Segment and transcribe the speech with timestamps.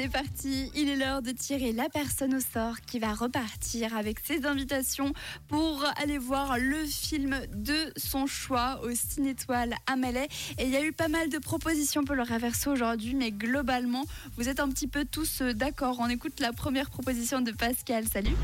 [0.00, 0.70] c'est parti.
[0.74, 5.12] Il est l'heure de tirer la personne au sort qui va repartir avec ses invitations
[5.48, 10.28] pour aller voir le film de son choix au Cinétoile à Malais.
[10.58, 14.04] Et il y a eu pas mal de propositions pour le reverso aujourd'hui, mais globalement,
[14.36, 15.98] vous êtes un petit peu tous d'accord.
[16.00, 18.04] On écoute la première proposition de Pascal.
[18.10, 18.36] Salut.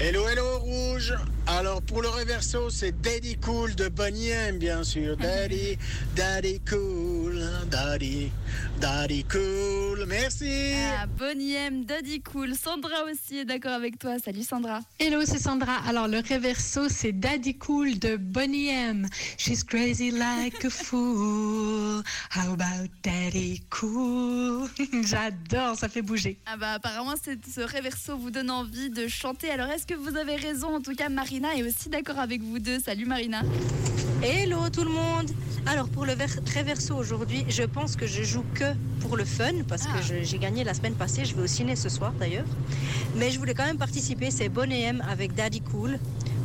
[0.00, 1.14] Hello, hello, rouge.
[1.46, 5.16] Alors, pour le reverso, c'est Daddy Cool de Bonnie M, bien sûr.
[5.16, 5.76] Daddy,
[6.16, 7.40] Daddy Cool,
[7.70, 8.30] Daddy,
[8.80, 10.04] Daddy Cool.
[10.08, 10.72] Merci.
[10.98, 12.54] Ah, Bonnie M, Daddy Cool.
[12.56, 14.18] Sandra aussi est d'accord avec toi.
[14.18, 14.80] Salut Sandra.
[14.98, 15.76] Hello, c'est Sandra.
[15.86, 19.06] Alors, le reverso, c'est Daddy Cool de Bonnie M.
[19.38, 22.02] She's crazy like a fool.
[22.34, 24.68] How about Daddy Cool?
[25.04, 26.38] J'adore, ça fait bouger.
[26.46, 29.50] Ah bah apparemment ce reverso vous donne envie de chanter.
[29.50, 30.76] Alors est-ce que vous avez raison?
[30.76, 32.78] En tout cas Marina est aussi d'accord avec vous deux.
[32.78, 33.42] Salut Marina.
[34.22, 35.28] Hello tout le monde
[35.66, 36.14] Alors pour le
[36.44, 39.98] très verso aujourd'hui, je pense que je joue que pour le fun, parce Ah.
[39.98, 42.46] que je- j'ai gagné la semaine passée, je vais au ciné ce soir d'ailleurs.
[43.16, 45.98] Mais je voulais quand même participer, c'est Bonnet M avec Daddy Cool.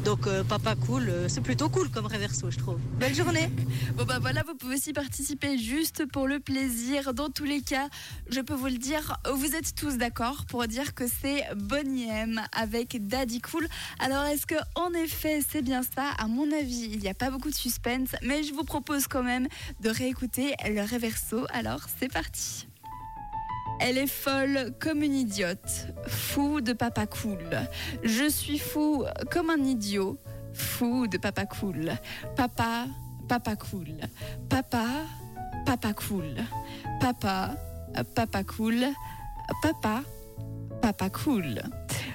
[0.08, 2.80] Donc euh, Papa Cool, euh, c'est plutôt cool comme reverso je trouve.
[2.98, 3.50] Belle journée
[3.98, 7.14] Bon bah voilà, vous pouvez aussi participer juste pour le plaisir.
[7.14, 7.90] Dans tous les cas,
[8.30, 12.42] je peux vous le dire, vous êtes tous d'accord pour dire que c'est Bonnie M
[12.54, 13.68] avec Daddy Cool.
[14.00, 16.12] Alors est-ce que en effet c'est bien ça?
[16.18, 19.24] À mon avis, il n'y a pas beaucoup de suspense, mais je vous propose quand
[19.24, 19.50] même
[19.82, 21.46] de réécouter le reverso.
[21.52, 22.66] Alors c'est parti.
[23.80, 27.48] Elle est folle comme une idiote, fou de papa cool.
[28.04, 30.18] Je suis fou comme un idiot,
[30.54, 31.92] fou de papa cool.
[32.36, 32.88] Papa,
[33.30, 33.98] papa cool.
[34.50, 34.86] Papa,
[35.66, 36.36] papa cool.
[37.00, 37.56] Papa,
[38.16, 38.88] papa cool.
[39.62, 40.02] Papa,
[40.82, 41.62] papa cool.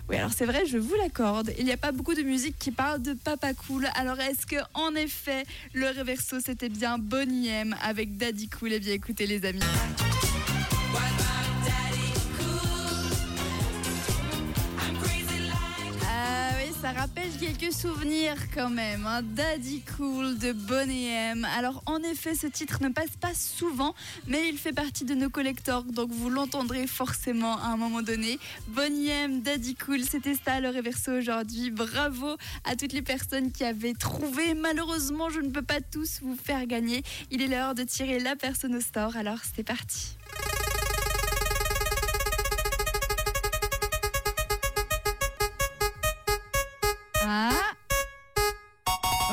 [0.09, 1.53] Oui, alors c'est vrai, je vous l'accorde.
[1.59, 3.89] Il n'y a pas beaucoup de musique qui parle de papa cool.
[3.95, 7.51] Alors est-ce que, en effet, le reverso c'était bien Bonnie
[7.83, 8.73] avec Daddy Cool?
[8.73, 9.61] Eh bien, écoutez, les amis.
[16.97, 19.07] Rappelle quelques souvenirs quand même.
[19.07, 19.23] hein.
[19.23, 21.47] Daddy Cool de Bonnie M.
[21.57, 23.95] Alors en effet, ce titre ne passe pas souvent,
[24.27, 28.39] mais il fait partie de nos collectors, donc vous l'entendrez forcément à un moment donné.
[28.69, 31.71] Bonnie M, Daddy Cool, c'était ça le reverso aujourd'hui.
[31.71, 34.55] Bravo à toutes les personnes qui avaient trouvé.
[34.55, 37.03] Malheureusement, je ne peux pas tous vous faire gagner.
[37.31, 40.17] Il est l'heure de tirer la personne au store, alors c'est parti.
[47.25, 47.77] Ah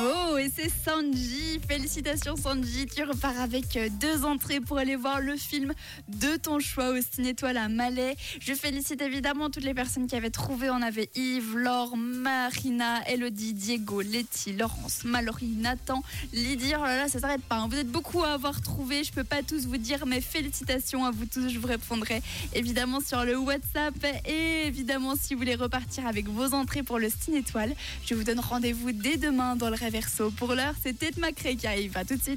[0.02, 1.60] Oh, c'est Sanji.
[1.68, 2.86] Félicitations Sanji.
[2.86, 5.72] Tu repars avec euh, deux entrées pour aller voir le film
[6.08, 8.16] de ton choix au Cinétoile à Malais.
[8.40, 10.70] Je félicite évidemment toutes les personnes qui avaient trouvé.
[10.70, 16.02] On avait Yves, Laure, Marina, Elodie, Diego, Letty, Laurence, Mallory, Nathan,
[16.32, 16.72] Lydie.
[16.78, 17.56] Oh là là, ça s'arrête pas.
[17.56, 17.68] hein.
[17.68, 19.04] Vous êtes beaucoup à avoir trouvé.
[19.04, 21.48] Je peux pas tous vous dire, mais félicitations à vous tous.
[21.48, 22.22] Je vous répondrai
[22.54, 23.94] évidemment sur le WhatsApp.
[24.26, 27.74] Et évidemment, si vous voulez repartir avec vos entrées pour le Cinétoile,
[28.06, 30.29] je vous donne rendez-vous dès demain dans le Reverso.
[30.36, 31.96] Pour l'heure, c'est Tête Macré qui arrive.
[31.96, 32.28] À tout de suite.